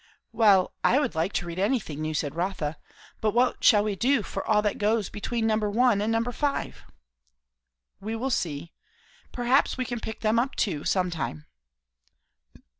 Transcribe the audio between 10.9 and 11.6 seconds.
time."